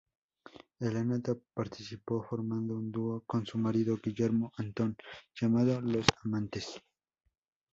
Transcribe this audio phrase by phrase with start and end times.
[0.79, 1.19] Helena
[1.53, 4.97] participó formando un dúo con su marido, Guillermo Antón,
[5.35, 6.81] llamado "Los Amantes".